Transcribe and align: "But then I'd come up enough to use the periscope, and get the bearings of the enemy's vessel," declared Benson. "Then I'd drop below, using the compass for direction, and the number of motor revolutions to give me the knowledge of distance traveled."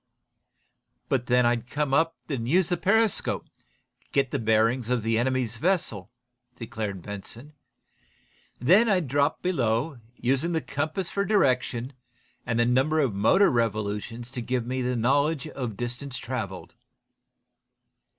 "But 1.09 1.27
then 1.27 1.45
I'd 1.45 1.69
come 1.69 1.93
up 1.93 2.15
enough 2.27 2.41
to 2.43 2.49
use 2.49 2.69
the 2.69 2.77
periscope, 2.77 3.43
and 3.43 4.11
get 4.11 4.31
the 4.31 4.39
bearings 4.39 4.89
of 4.89 5.03
the 5.03 5.19
enemy's 5.19 5.57
vessel," 5.57 6.09
declared 6.55 7.03
Benson. 7.03 7.53
"Then 8.59 8.89
I'd 8.89 9.07
drop 9.07 9.43
below, 9.43 9.99
using 10.15 10.53
the 10.53 10.59
compass 10.61 11.11
for 11.11 11.23
direction, 11.23 11.93
and 12.47 12.59
the 12.59 12.65
number 12.65 12.99
of 12.99 13.13
motor 13.13 13.51
revolutions 13.51 14.31
to 14.31 14.41
give 14.41 14.65
me 14.65 14.81
the 14.81 14.95
knowledge 14.95 15.47
of 15.49 15.77
distance 15.77 16.17
traveled." 16.17 16.73